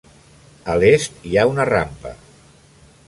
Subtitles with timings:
[0.73, 2.15] A l'est hi ha una rampa.